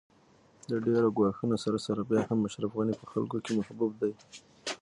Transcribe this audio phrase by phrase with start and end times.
[0.69, 4.11] د ډېرو ګواښونو سره سره بیا هم اشرف غني په خلکو کې محبوب دی